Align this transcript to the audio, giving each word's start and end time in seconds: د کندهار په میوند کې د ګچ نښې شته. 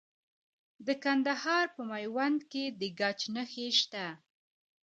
د 0.85 0.87
کندهار 1.03 1.65
په 1.75 1.81
میوند 1.91 2.39
کې 2.51 2.63
د 2.79 2.81
ګچ 2.99 3.19
نښې 3.35 3.67
شته. 3.79 4.05